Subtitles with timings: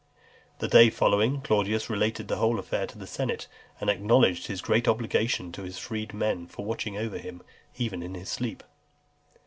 [0.57, 3.45] The day following, Claudius related the whole affair to the senate,
[3.79, 7.43] and acknowledged his great obligation to his freedmen for watching over him
[7.77, 8.63] even in his sleep.